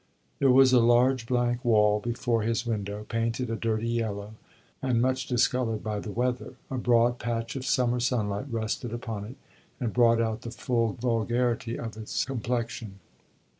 There 0.39 0.49
was 0.49 0.73
a 0.73 0.79
large 0.79 1.27
blank 1.27 1.63
wall 1.63 1.99
before 1.99 2.41
his 2.41 2.65
window, 2.65 3.03
painted 3.03 3.51
a 3.51 3.55
dirty 3.55 3.87
yellow 3.87 4.33
and 4.81 4.99
much 4.99 5.27
discolored 5.27 5.83
by 5.83 5.99
the 5.99 6.09
weather; 6.11 6.55
a 6.71 6.79
broad 6.79 7.19
patch 7.19 7.55
of 7.55 7.67
summer 7.67 7.99
sunlight 7.99 8.47
rested 8.49 8.93
upon 8.93 9.25
it 9.25 9.35
and 9.79 9.93
brought 9.93 10.19
out 10.19 10.41
the 10.41 10.49
full 10.49 10.93
vulgarity 10.93 11.77
of 11.77 11.95
its 11.97 12.25
complexion. 12.25 12.99